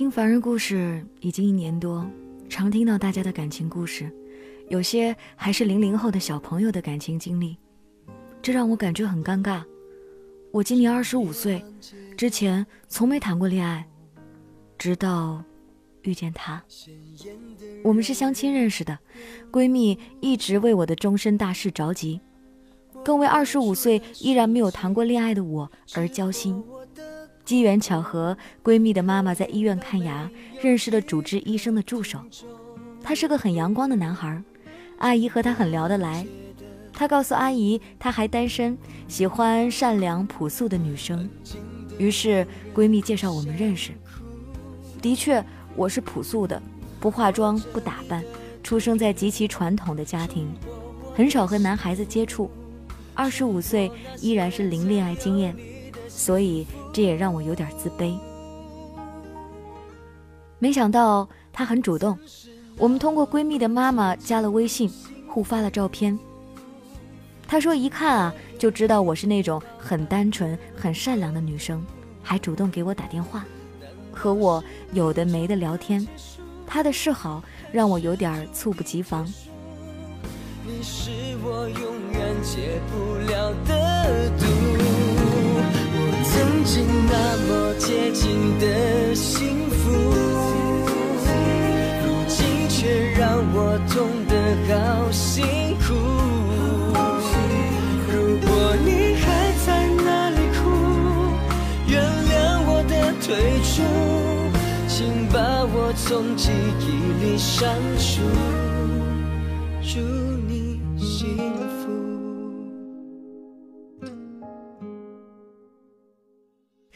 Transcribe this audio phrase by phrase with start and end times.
[0.00, 2.10] 听凡人故事已经一年多，
[2.48, 4.10] 常听到大家的感情故事，
[4.70, 7.54] 有些还是零零后的小朋友的感情经历，
[8.40, 9.62] 这让我感觉很尴尬。
[10.52, 11.62] 我今年二十五岁，
[12.16, 13.86] 之前从没谈过恋爱，
[14.78, 15.44] 直到
[16.00, 16.64] 遇见他。
[17.84, 18.98] 我们是相亲认识的，
[19.52, 22.18] 闺蜜一直为我的终身大事着急，
[23.04, 26.64] 更为二十五岁依然没有谈过恋爱的我而焦心。
[27.50, 30.30] 机缘巧合，闺蜜的妈妈在医院看牙，
[30.62, 32.20] 认识了主治医生的助手。
[33.02, 34.40] 他是个很阳光的男孩，
[34.98, 36.24] 阿姨和他很聊得来。
[36.92, 38.78] 他告诉阿姨，他还单身，
[39.08, 41.28] 喜欢善良朴素的女生。
[41.98, 43.90] 于是闺蜜介绍我们认识。
[45.02, 45.44] 的确，
[45.74, 46.62] 我是朴素的，
[47.00, 48.22] 不化妆不打扮，
[48.62, 50.48] 出生在极其传统的家庭，
[51.16, 52.48] 很少和男孩子接触。
[53.12, 55.52] 二十五岁依然是零恋爱经验，
[56.06, 56.64] 所以。
[56.92, 58.18] 这也让我有点自卑。
[60.58, 62.18] 没想到她很主动，
[62.76, 64.90] 我们通过闺蜜的妈妈加了微信，
[65.28, 66.18] 互发了照片。
[67.46, 71.84] 她说一看啊就知道我是那种很单纯、很善良的女生，
[72.22, 73.44] 还主动给我打电话，
[74.12, 76.06] 和我有的没的聊天。
[76.66, 77.42] 她的示好
[77.72, 79.26] 让我有点猝不及防。
[80.64, 81.10] 你是
[81.42, 84.99] 我永远解不了的毒。
[86.32, 87.12] 曾经那
[87.48, 89.90] 么接近的幸福，
[92.04, 94.32] 如今却让我痛得
[94.68, 95.44] 好辛
[95.80, 95.94] 苦。
[98.12, 98.14] 如
[98.46, 98.48] 果
[98.84, 99.24] 你还
[99.66, 99.68] 在
[100.04, 100.62] 那里哭，
[101.88, 102.32] 原谅
[102.66, 103.28] 我的退
[103.64, 103.82] 出，
[104.86, 106.86] 请把我从记忆
[107.24, 108.22] 里删除。
[109.82, 109.98] 祝
[110.46, 111.59] 你幸福。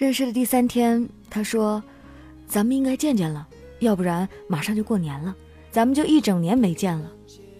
[0.04, 1.82] 认识的第三天，他说
[2.46, 5.34] ：“咱们应该见见了，要不然马上就过年了，
[5.70, 7.10] 咱们就一整年没见了。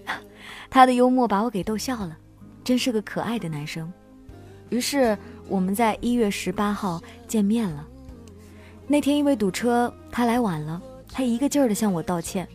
[0.69, 2.15] ”他的幽默把我给逗笑了，
[2.63, 3.91] 真是个可爱的男生。
[4.69, 5.17] 于是
[5.49, 7.89] 我们在一月十八号见面了。
[8.87, 12.47] 那天因为堵车，他来晚了，他一个劲儿的向我道歉。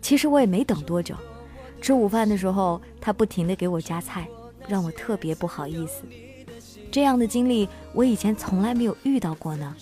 [0.00, 1.14] 其实我也没等多久，
[1.82, 4.26] 吃午饭的时候，他不停的给我夹菜，
[4.66, 6.04] 让我特别不好意思。
[6.94, 9.74] 这样的经历我以前从来没有遇到过呢，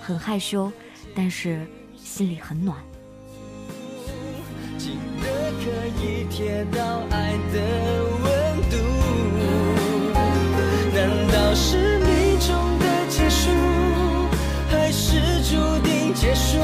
[0.00, 0.72] 很害羞，
[1.14, 1.66] 但是
[1.98, 2.78] 心里很暖。
[10.94, 13.50] 难道是命中的结束，
[14.70, 16.56] 还是注定结束？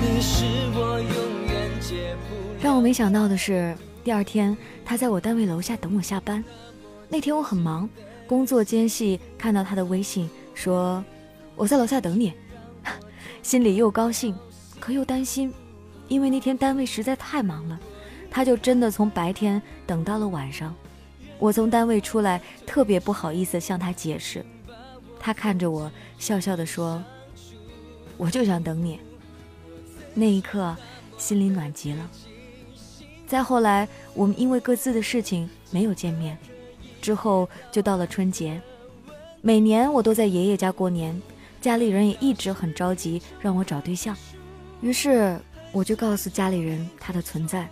[0.00, 6.44] 你是我永远解不让我没想到的是，第二天他在我单位楼下等我下班。
[7.08, 7.90] 那天我很忙。
[8.28, 11.02] 工作间隙看到他的微信，说
[11.56, 12.34] ：“我在楼下等你。”
[13.42, 14.36] 心里又高兴，
[14.78, 15.52] 可又担心，
[16.08, 17.80] 因为那天单位实在太忙了，
[18.30, 20.74] 他就真的从白天等到了晚上。
[21.38, 24.44] 我从单位出来，特别不好意思向他解释。
[25.18, 27.02] 他看着我，笑笑地说
[28.18, 29.00] ：“我就想等你。”
[30.12, 30.76] 那一刻，
[31.16, 32.10] 心里暖极了。
[33.26, 36.36] 再后来，我们因为各自的事情没有见面。
[37.00, 38.60] 之后就到了春节，
[39.40, 41.20] 每年我都在爷爷家过年，
[41.60, 44.16] 家里人也一直很着急让我找对象，
[44.80, 45.38] 于是
[45.72, 47.68] 我就告诉家里人他的存在。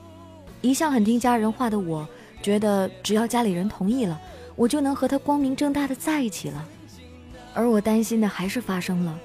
[0.62, 2.09] 一向很听家人话的我，
[2.42, 4.20] 觉得只要家里人同意了，
[4.56, 6.66] 我就能和他光明正大的在一起了。
[7.54, 9.19] 而我担心的还是发生了，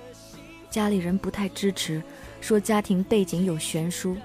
[0.69, 2.01] 家里人不太支持，
[2.39, 4.15] 说家庭背景有悬殊，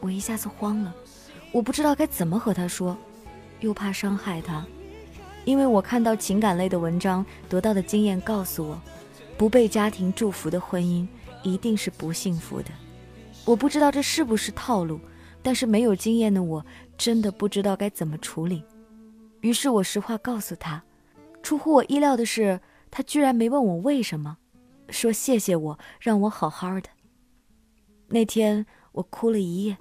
[0.00, 0.94] 我一下子慌了，
[1.52, 2.96] 我不知道该怎么和他说，
[3.60, 4.64] 又怕伤害他。
[5.46, 8.82] 因为我看到情感类的文章，得到的经验告诉我，
[9.38, 11.06] 不被家庭祝福的婚姻
[11.44, 12.68] 一定是不幸福的。
[13.44, 14.98] 我不知道这是不是套路，
[15.42, 16.66] 但是没有经验的我
[16.98, 18.64] 真的不知道该怎么处理。
[19.40, 20.82] 于是我实话告诉他，
[21.44, 22.58] 出乎我意料的是，
[22.90, 24.38] 他居然没问我为什么，
[24.88, 26.88] 说谢谢我，让我好好的。
[28.08, 29.76] 那天我哭了一夜，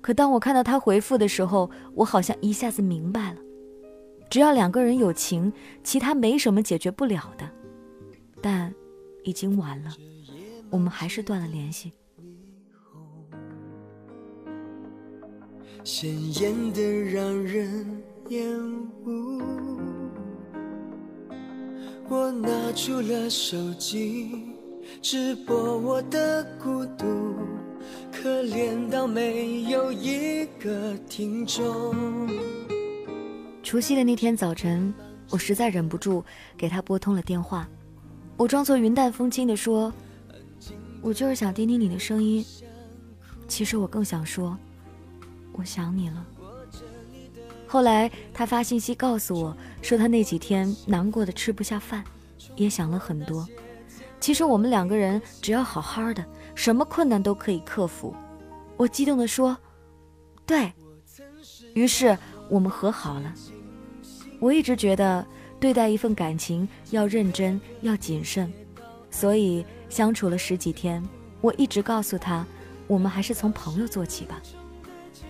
[0.00, 3.36] 可当我看到他回复的时候，我好像一下子明白了。
[4.30, 5.52] 只要两个人有情，
[5.82, 7.48] 其他没什么解决不了的。
[8.40, 8.72] 但
[9.24, 9.90] 已经晚了，
[10.70, 11.92] 我们还是断了联系。
[15.82, 18.46] 鲜艳的让人厌
[19.04, 19.42] 恶。
[22.08, 24.54] 我拿出了手机，
[25.02, 27.34] 直播我的孤独，
[28.12, 31.94] 可怜到没有一个听众。
[33.68, 34.94] 除夕的那天早晨，
[35.28, 36.24] 我实在忍不住
[36.56, 37.68] 给他拨通了电话。
[38.34, 39.92] 我装作云淡风轻地说
[41.04, 42.42] ：“我就是想听听你的声音。
[43.46, 44.56] 其实我更想说，
[45.52, 46.26] 我想你了。
[47.66, 52.02] 后来他发信息告诉我说，他那几天难过的吃不下饭，
[52.56, 53.46] 也想了很多。
[54.18, 56.24] 其实我们两个人只要好好的，
[56.54, 58.16] 什么困难都可以克服。
[58.78, 59.54] 我激动地说
[60.46, 60.72] ：“对。”
[61.76, 62.16] 于是
[62.48, 63.34] 我们和好了。
[64.38, 65.26] 我一直觉得
[65.58, 68.52] 对待一份感情要认真，要谨慎，
[69.10, 71.02] 所以相处了十几天，
[71.40, 72.46] 我一直告诉他，
[72.86, 74.40] 我们还是从朋友做起吧。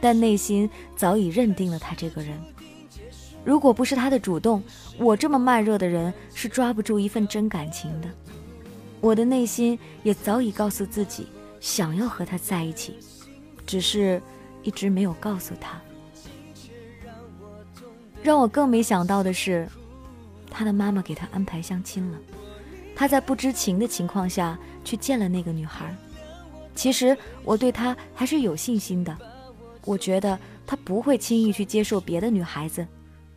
[0.01, 2.39] 但内心早已认定了他这个人。
[3.45, 4.63] 如果不是他的主动，
[4.99, 8.09] 我这么慢热的人是抓不住一份真感情的。
[9.01, 11.29] 我的内心也早已告诉自己，
[11.61, 12.97] 想要和他在一起，
[13.65, 14.21] 只是
[14.63, 15.81] 一直没有告诉他。
[18.23, 19.69] 让我更没想到的是，
[20.51, 22.19] 他的妈妈给他安排相亲了。
[22.95, 25.95] 他在不知情的情况下去见了那个女孩。
[26.75, 29.17] 其实我对他还是有信心的，
[29.85, 32.87] 我觉得他不会轻易去接受别的女孩子，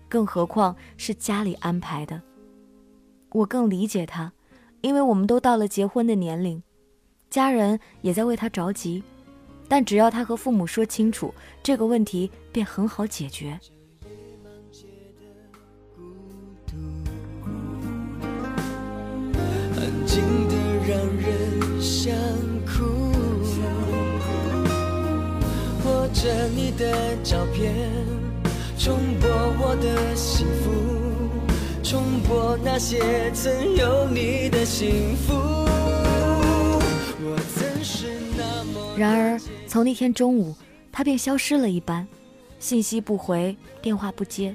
[0.10, 2.22] 更何况是家里安排的。
[3.31, 4.31] 我更理解他。
[4.81, 6.63] 因为我们都到了结婚的年龄，
[7.30, 9.04] 家人也在为他着急，
[9.68, 11.31] 但只要他和父母说清楚，
[11.62, 13.60] 这个问题便很好解决。
[20.12, 20.56] 静的
[20.86, 22.13] 让人想
[22.66, 22.84] 哭，
[25.86, 27.74] 握着你的照片，
[28.78, 30.69] 重播我的幸福。
[31.81, 35.34] 重播那些曾有你的幸福。
[38.98, 40.54] 然而，从那天中午，
[40.92, 42.06] 他便消失了一般，
[42.60, 44.54] 信息不回，电话不接，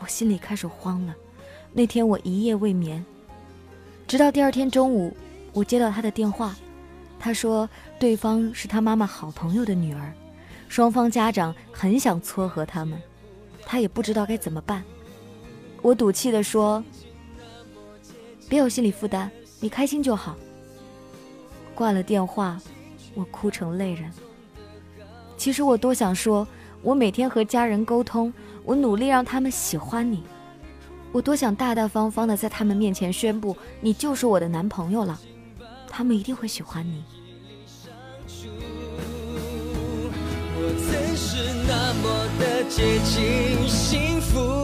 [0.00, 1.14] 我心里开始慌了。
[1.72, 3.04] 那天我一夜未眠，
[4.12, 5.10] 直到第二天中午，
[5.54, 6.54] 我接到他的电话，
[7.18, 7.66] 他说
[7.98, 10.12] 对方是他妈妈好朋友的女儿，
[10.68, 13.00] 双方家长很想撮合他们，
[13.64, 14.84] 他也不知道该怎么办。
[15.80, 16.84] 我赌气地说
[18.50, 19.30] ：“别有心理负担，
[19.60, 20.36] 你开心就好。”
[21.74, 22.60] 挂了电话，
[23.14, 24.12] 我哭成泪人。
[25.38, 26.46] 其实我多想说，
[26.82, 28.30] 我每天和家人沟通，
[28.62, 30.22] 我努力让他们喜欢你。
[31.12, 35.20] 我多想大大方方的在他们面前宣布，你就是我的男朋友了，
[35.88, 37.04] 他们一定会喜欢你。
[40.54, 44.62] 我曾是那么的接近幸福。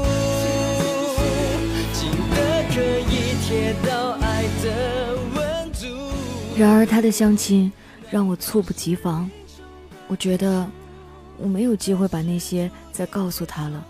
[6.57, 7.73] 然而，他的相亲
[8.11, 9.31] 让我猝不及防。
[10.09, 10.69] 我觉得
[11.37, 13.87] 我没有机会把那些再告诉他了。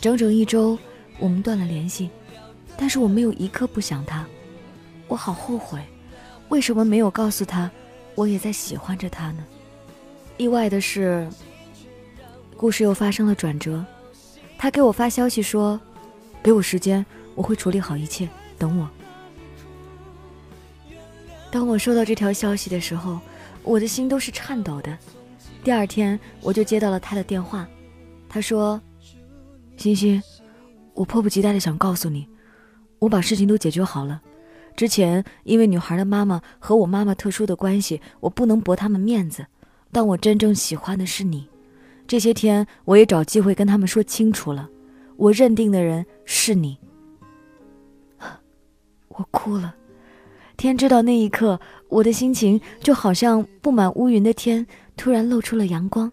[0.00, 0.78] 整整一周，
[1.18, 2.10] 我们断了联系，
[2.76, 4.26] 但是我没有一刻不想他。
[5.08, 5.80] 我好后悔，
[6.48, 7.70] 为什么没有告诉他，
[8.14, 9.44] 我也在喜欢着他呢？
[10.36, 11.28] 意外的是，
[12.56, 13.84] 故事又发生了转折。
[14.58, 15.80] 他给我发消息说
[16.42, 17.04] ：“给我时间。”
[17.36, 18.26] 我会处理好一切，
[18.56, 18.88] 等我。
[21.50, 23.20] 当我收到这条消息的时候，
[23.62, 24.96] 我的心都是颤抖的。
[25.62, 27.68] 第二天，我就接到了他的电话，
[28.26, 28.80] 他说
[29.76, 30.22] ：“欣欣，
[30.96, 32.28] 我迫不及待的想告诉你，
[32.98, 34.20] 我把事情都解决好了。
[34.74, 39.46] 之前因为女孩的妈妈和我妈妈特殊的关系，我不能驳他们面子，
[39.92, 41.48] 但我真正喜欢的是你。
[42.06, 44.68] 这些天，我也找机会跟他们说清楚了，
[45.16, 46.78] 我认定的人是你。”
[49.08, 49.74] 我哭了，
[50.58, 56.12] 天知道那一刻我的心情就好像布满乌云的天突然露出了阳光，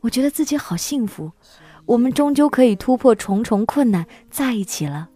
[0.00, 1.30] 我觉得自己好幸福，
[1.88, 5.08] 我们终究可以突破重重困难在一起了。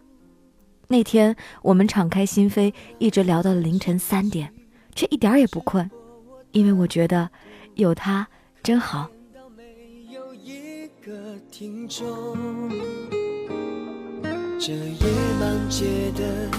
[0.87, 4.51] 那天我们敞开心扉，一直聊到了凌晨三点，
[4.95, 5.89] 却一点也不困，
[6.51, 7.29] 因为我觉得
[7.75, 8.27] 有他
[8.63, 9.07] 真好。
[14.59, 15.05] 这夜
[15.39, 16.49] 满街的。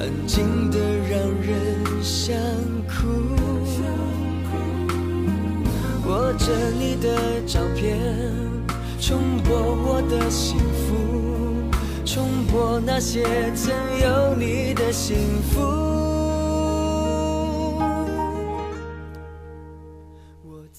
[0.00, 2.36] 安静的让人想
[2.86, 3.08] 哭，
[6.34, 7.98] 着你的照片，
[9.00, 10.94] 重播我的幸福，
[12.04, 13.22] 重播那些
[13.54, 15.60] 曾有你的幸福。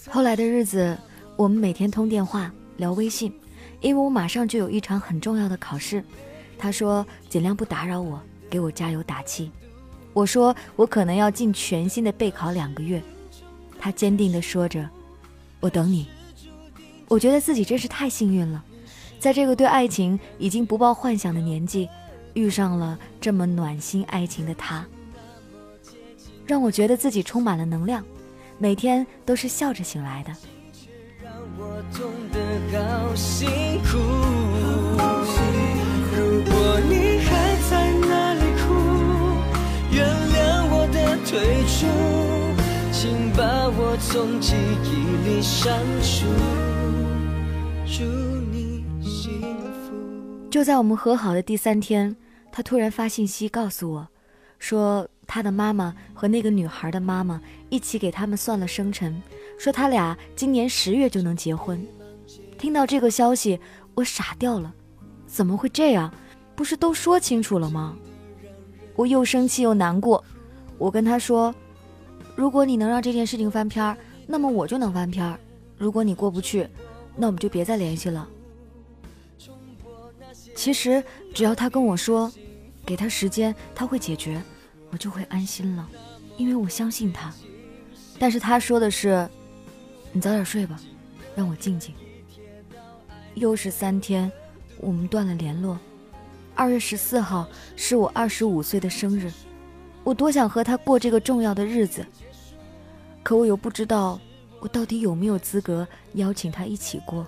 [0.09, 0.97] 后来的日子，
[1.35, 3.33] 我们每天通电话、聊微信，
[3.79, 6.03] 因为我马上就有一场很重要的考试，
[6.57, 8.19] 他说尽量不打扰我。
[8.49, 9.51] 给我加油打气，
[10.11, 12.99] 我说我可能要尽全新的备考两个月，
[13.79, 14.89] 他坚定地说着
[15.59, 16.07] ：“我等你。”
[17.07, 18.63] 我觉得自己真是太幸运了，
[19.19, 21.89] 在这个对爱情已经不抱幻想的年纪，
[22.33, 24.85] 遇上了这么暖心爱情的他，
[26.45, 28.05] 让我觉得自己充满了能量，
[28.59, 30.31] 每天都是笑着醒来的。
[41.25, 41.37] 退
[41.67, 41.85] 出，
[43.01, 46.25] 请把我从记忆里删除。
[47.85, 48.03] 祝
[48.51, 49.41] 你幸
[49.71, 50.49] 福。
[50.51, 52.13] 就在我们和好的第三天，
[52.51, 54.05] 他突然发信息告诉我，
[54.57, 57.39] 说他的妈妈和那个女孩的妈妈
[57.69, 59.23] 一起给他们算了生辰，
[59.57, 61.81] 说他俩今年十月就能结婚。
[62.57, 63.57] 听到这个消息，
[63.95, 64.75] 我傻掉了。
[65.25, 66.13] 怎么会这样？
[66.53, 67.95] 不是都说清楚了吗？
[68.97, 70.21] 我又生气又难过。
[70.77, 71.55] 我跟他说
[72.39, 75.37] ：“如果你能让这件事情翻篇儿，那么我就能翻篇儿；
[75.77, 76.65] 如果你过不去，
[77.17, 78.25] 那我们就别再联系了。”
[80.55, 81.03] 其实
[81.33, 82.31] 只要他跟我说，
[82.85, 84.41] 给他时间，他会解决，
[84.89, 85.85] 我就会安心了，
[86.37, 87.29] 因为我相信他。
[88.17, 89.29] 但是他说的是
[90.13, 90.79] ：“你早点睡吧，
[91.35, 91.93] 让我静静。”
[93.35, 94.31] 又是三天。
[94.77, 95.77] 我们断了联络。
[96.55, 99.29] 二月十四号是我二十五岁的生日，
[100.05, 102.05] 我多想和他过这个重要的日子，
[103.23, 104.19] 可我又不知道
[104.59, 107.25] 我到底有没有资格邀请他一起过。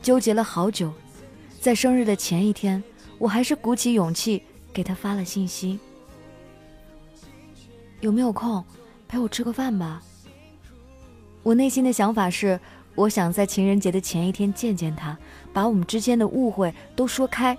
[0.00, 0.92] 纠结了好久，
[1.60, 2.82] 在生日的前一天，
[3.18, 5.78] 我还是鼓起勇气给他发了信息
[8.00, 8.64] ：“有没有空
[9.08, 10.02] 陪我吃个饭吧？”
[11.42, 12.60] 我内心的想法是。
[12.94, 15.16] 我想在情人节的前一天见见他，
[15.50, 17.56] 把我们之间的误会都说开。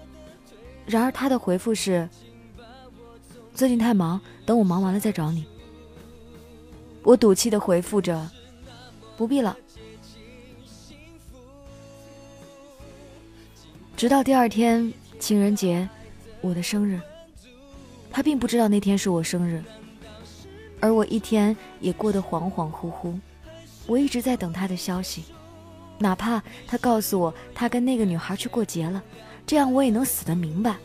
[0.86, 2.08] 然而他的回复是
[3.52, 5.44] ：“最近太忙，等我忙完了再找你。”
[7.04, 8.30] 我赌气的回复着
[9.18, 9.58] ：“不必了。”
[13.96, 15.88] 直到第二天情人节，
[16.42, 17.00] 我的生日，
[18.12, 19.64] 他并不知道那天是我生日，
[20.80, 23.14] 而我一天也过得恍恍惚惚。
[23.86, 25.26] 我一直在等他的消息，
[26.00, 29.04] 哪怕他告诉我他跟那个女孩去过节了，
[29.46, 30.78] 这样我也能死得明白。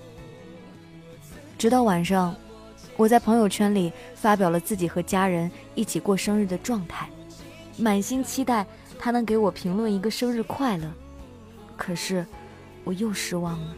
[1.57, 2.37] 直到晚上，
[2.99, 7.09] 我在朋友圈里发表了自己和家人一起过生日的状态，
[7.77, 8.67] 满心期待
[8.99, 10.93] 他能给我评论一个生日快乐。
[11.77, 12.27] 可是，
[12.83, 13.77] 我又失望了，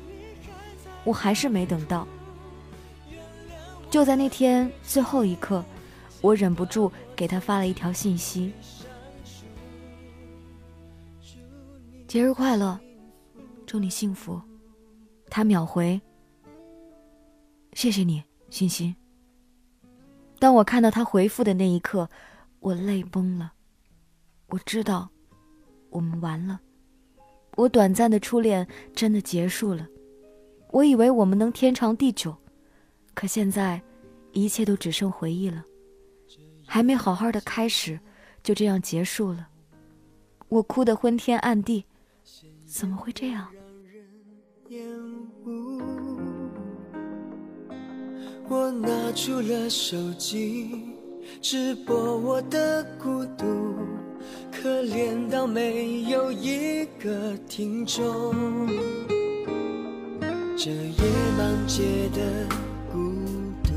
[1.05, 2.09] 我还是没等到。
[3.91, 5.62] 就在那天最后一刻，
[6.23, 8.53] 我忍不住给他发了一条信息。
[12.09, 12.81] 节日快乐，
[13.67, 14.41] 祝你幸福。
[15.29, 16.00] 他秒回
[17.75, 18.97] ：“谢谢你，欣欣。”
[20.40, 22.09] 当我看到他回复的那一刻，
[22.61, 23.52] 我泪崩了。
[24.49, 25.11] 我知道，
[25.90, 26.61] 我们完了。
[27.56, 29.87] 我短暂的初恋真的结束了。
[30.70, 32.35] 我以为我们能天长地久，
[33.12, 33.82] 可现在，
[34.32, 35.62] 一切都只剩回忆了。
[36.66, 38.00] 还没好好的开始，
[38.42, 39.49] 就这样结束了。
[40.49, 41.85] 我哭得昏天暗地。
[42.64, 43.49] 怎么会这样？
[48.52, 50.71] 我拿出了手机，
[51.40, 53.47] 直播我的孤独，
[54.50, 58.35] 可怜到没有一个听众。
[60.57, 60.99] 这夜
[61.38, 62.21] 满街的
[62.90, 62.99] 孤
[63.62, 63.71] 独，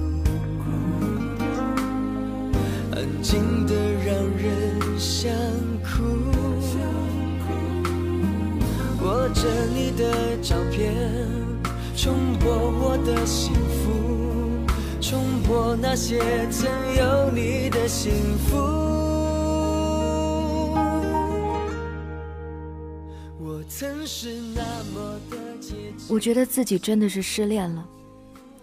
[2.95, 5.31] 安静的让人想
[5.83, 6.01] 哭。
[9.03, 10.95] 握着你的照片，
[11.95, 13.53] 重播我的心，
[15.53, 16.19] 重播那些
[16.49, 18.57] 曾有你的幸福。
[23.39, 24.63] 我曾是那
[24.95, 25.37] 么的
[26.09, 27.87] 我觉得自己真的是失恋了。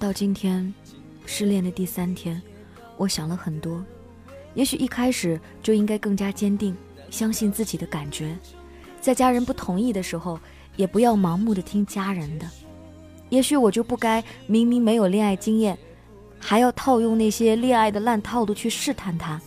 [0.01, 0.75] 到今天，
[1.27, 2.43] 失恋的第三天，
[2.97, 3.85] 我想了很多。
[4.55, 6.77] 也许一开始就应该更加坚定，
[7.09, 8.37] 相信自己的感觉。
[9.01, 10.41] 在家人不同意的时候，
[10.75, 12.47] 也不要盲目的听家人的。
[13.29, 15.79] 也许我就不该明明没有恋爱经验，
[16.41, 19.41] 还要套用那些恋爱的烂套路去试探他。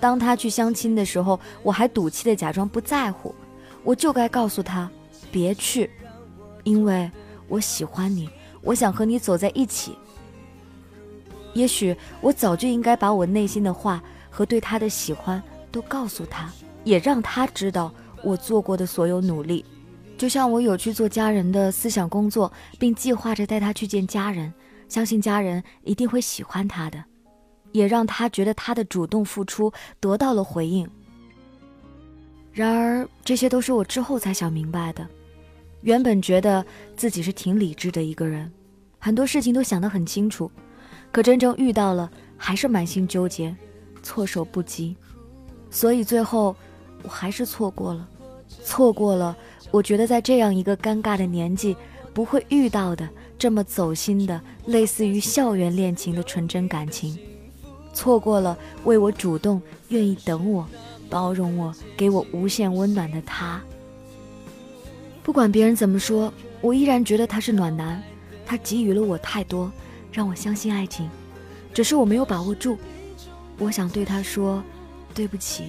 [0.00, 3.32] 当他去相亲的时候，我还赌气的假装不在乎。
[3.84, 4.90] 我就该告诉他，
[5.30, 5.90] 别去，
[6.64, 7.10] 因为
[7.46, 8.28] 我喜欢你，
[8.62, 9.96] 我想和你走在一起。
[11.54, 16.50] 也许我早就应该把我内心的话和对他的喜欢都告诉他，
[16.84, 17.92] 也让他知道。
[18.24, 19.64] 我做过的所有努力，
[20.18, 24.52] 就像我有去做家人的思想工作，并计划着带他去见家人，
[24.88, 27.04] 相信家人一定会喜欢他的，
[27.72, 30.88] 也让他觉得他的主动付出得到了回应。
[32.52, 35.06] 然而，这些都是我之后才想明白的。
[35.82, 36.64] 原本觉得
[36.96, 38.50] 自己是挺理智的一个人，
[38.98, 40.50] 很多事情都想得很清楚，
[41.12, 43.54] 可真正遇到了，还是满心纠结，
[44.02, 44.96] 措手不及。
[45.70, 46.56] 所以最后，
[47.04, 48.08] 我还是错过了，
[48.64, 49.36] 错过了。
[49.70, 51.76] 我觉得在这样一个尴尬的年纪，
[52.12, 57.16] 不会遇到的这么走心的，类似于校园恋情的纯真感情，
[57.94, 60.66] 错过了为我主动、愿意等我、
[61.08, 63.62] 包容我、给我无限温暖的他。
[65.22, 68.02] 不管别人怎么说，我依然觉得他是暖男，
[68.44, 69.70] 他给予了我太多，
[70.10, 71.08] 让我相信爱情，
[71.72, 72.76] 只是我没有把握住。
[73.58, 74.62] 我想对他说，
[75.14, 75.64] 对不起。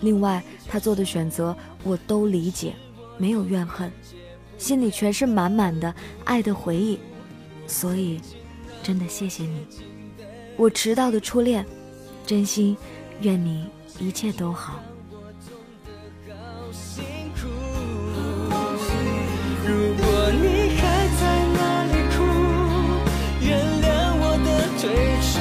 [0.00, 2.74] 另外，他做的选择我都理解。
[3.16, 3.92] 没有怨恨，
[4.56, 5.94] 心里全是满满的
[6.24, 6.98] 爱的回忆，
[7.66, 8.20] 所以
[8.82, 9.66] 真的谢谢你，
[10.56, 11.64] 我迟到的初恋，
[12.26, 12.76] 真心
[13.20, 13.66] 愿你
[13.98, 14.80] 一切都好。
[19.66, 20.82] 如果你还
[21.18, 21.22] 在
[21.54, 22.22] 那里哭，
[23.40, 23.48] 原
[23.82, 23.84] 谅
[24.20, 24.82] 我的退
[25.24, 25.32] 出，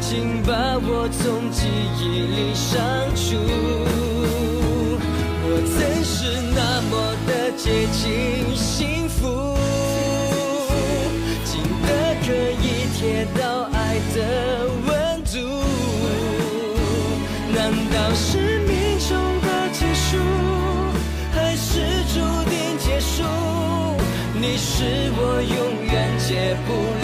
[0.00, 1.60] 请把我从记
[1.98, 2.68] 忆里删
[3.14, 3.81] 除。
[7.56, 9.56] 接近幸福，
[11.44, 11.88] 近的
[12.24, 12.64] 可以
[12.96, 13.42] 贴到
[13.72, 13.76] 爱
[14.14, 14.18] 的
[14.86, 14.90] 温
[15.24, 15.32] 度。
[17.54, 17.58] 难
[17.92, 18.28] 道是
[18.60, 18.72] 命
[19.08, 19.10] 中
[19.42, 20.10] 的结束，
[21.32, 21.70] 还是
[22.12, 22.14] 注
[22.50, 23.22] 定结束？
[24.34, 25.56] 你是我永
[25.86, 27.01] 远解不了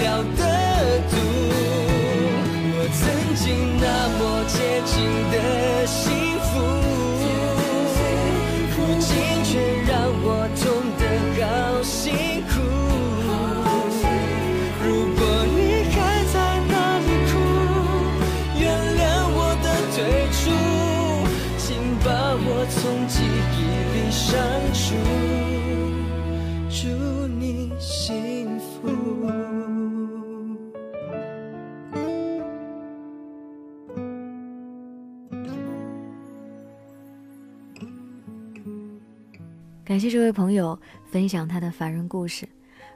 [39.88, 40.78] 感谢这位朋友
[41.10, 42.46] 分享他的凡人故事，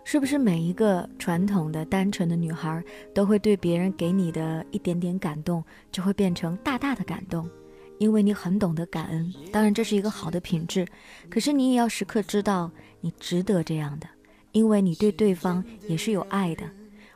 [0.05, 7.49] 是不是每一个传统的单纯的女孩都会对别人给你的一点点感动，就会变成大大的感动？
[7.97, 10.87] 因为你很懂得感恩，当然这是一个好的品质，
[11.31, 14.07] 可是你也要时刻知道你值得这样的，
[14.51, 16.65] 因为你对对方也是有爱的。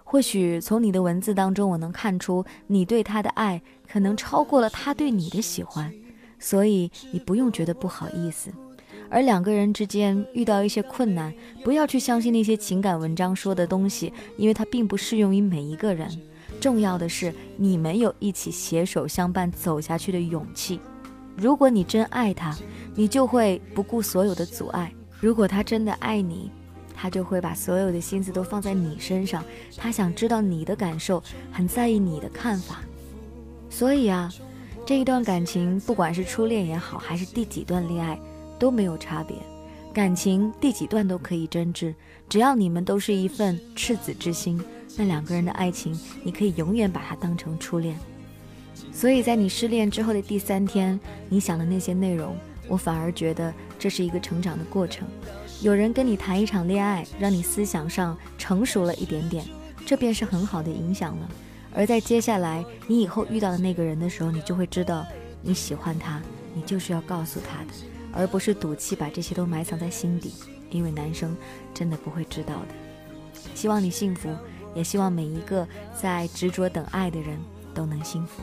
[0.02, 5.92] 或许从你的文字当中，我能看出你对他的爱可能超过了他对你的喜欢，
[6.38, 8.50] 所以你不用觉得不好意思。
[9.08, 11.32] 而两个人之间遇到一些困难，
[11.64, 16.08] 不要去相信那些情感文章说的东西，因为它并不适用于每一个人。
[16.60, 20.80] 重要的是你们有一起携手相伴走下去的勇气。
[21.36, 22.56] 如果你真爱他，
[22.94, 24.88] 你就会不顾所有的阻碍；
[25.20, 26.50] 如果他真的爱你，
[26.94, 29.44] 他就会把所有的心思都放在你身上。
[29.76, 32.80] 他想知道你的感受，很在意你的看法。
[33.68, 34.32] 所以啊，
[34.86, 38.18] 这一段感情，不管是初恋也好，还是第几段恋爱。
[38.58, 39.36] 都没有差别，
[39.92, 41.94] 感情第几段都可以真挚，
[42.28, 44.62] 只要你们都是一份赤子之心，
[44.96, 47.98] 那两个人的爱情，你可以永远把它当成初恋。
[48.92, 52.36] 所以在你失恋之后的第三天，你想的那些内容，
[52.68, 55.06] 我反而觉得这是一个成长的过程。
[55.62, 59.44] 有人跟你谈一场恋爱，让你思想上成熟了一点点，
[59.86, 61.28] 这便是很好的影响了。
[61.74, 65.06] 而在接下来你以后遇到的那个人的时候，你就会知道
[65.42, 66.20] 你喜欢他，
[66.54, 67.95] 你就是要告诉他的。
[68.16, 70.32] 而不是赌气把这些都埋藏在心底，
[70.70, 71.36] 因为男生
[71.74, 72.68] 真的不会知道的。
[73.54, 74.34] 希望你幸福，
[74.74, 75.68] 也希望每一个
[76.00, 77.38] 在执着等爱的人
[77.74, 78.42] 都能幸福。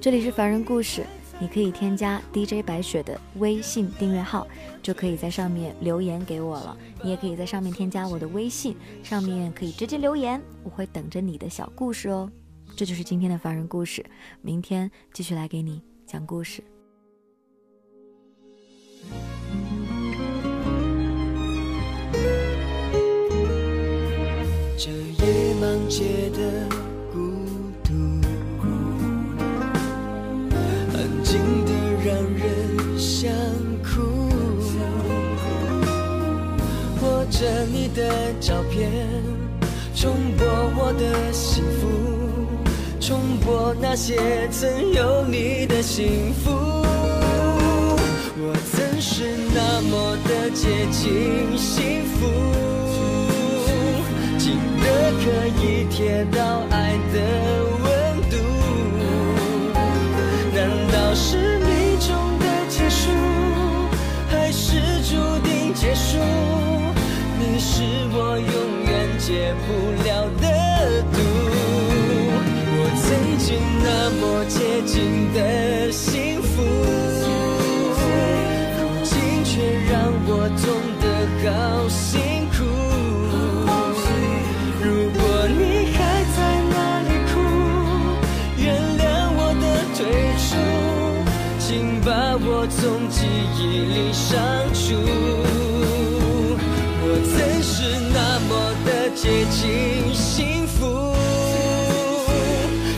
[0.00, 1.04] 这里是凡人故事，
[1.40, 4.46] 你可以添加 DJ 白雪的微信订阅号，
[4.82, 6.76] 就可以在上面留言给我了。
[7.02, 12.30] 你也可以在上面添加我的微信，上面可以直接留言，我会等着你的小故事哦。
[12.76, 14.04] 这就是今天的凡人故事，
[14.42, 16.62] 明天继续来给你讲故事。
[24.78, 26.38] 这夜盲街的
[27.10, 27.16] 孤
[27.82, 27.94] 独，
[30.92, 31.72] 安静的
[32.04, 33.32] 让人想
[33.82, 34.28] 哭。
[37.00, 38.92] 握着你的照片，
[39.94, 41.88] 重播我的幸福，
[43.00, 46.50] 重播那些曾有你的幸福。
[48.38, 52.26] 我曾是那么的接近幸福。
[55.22, 55.24] 可
[55.62, 56.38] 以贴到
[56.70, 56.74] 爱
[57.12, 57.16] 的
[57.82, 57.86] 温
[58.30, 58.34] 度，
[60.54, 60.58] 难
[60.92, 61.68] 道是命
[62.00, 63.10] 中的结束，
[64.30, 65.10] 还是注
[65.44, 66.18] 定结束？
[67.38, 67.82] 你是
[68.12, 68.50] 我永
[68.84, 69.68] 远解不。
[70.02, 70.05] 了
[94.86, 94.94] 删除。
[97.24, 97.72] 曾是
[98.14, 98.18] 那
[98.48, 98.50] 么
[98.84, 101.14] 的接近幸福，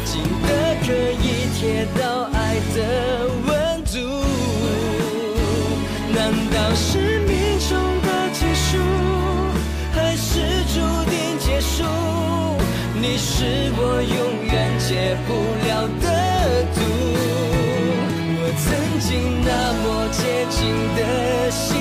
[0.05, 0.48] 近的
[0.85, 2.03] 可以贴到
[2.35, 2.37] 爱
[2.74, 2.79] 的
[3.46, 3.48] 温
[3.85, 3.96] 度。
[6.14, 6.18] 难
[6.53, 7.70] 道是命中
[8.03, 8.77] 的结束，
[9.92, 10.40] 还是
[10.74, 10.77] 注
[11.09, 11.85] 定结束？
[13.01, 15.29] 你是我永远解不
[15.66, 15.70] 了
[16.03, 16.07] 的
[16.74, 16.77] 毒。
[18.40, 18.66] 我曾
[19.01, 19.09] 经
[19.44, 19.48] 那
[19.83, 20.20] 么接
[20.51, 20.59] 近
[20.96, 21.01] 的
[21.51, 21.77] 幸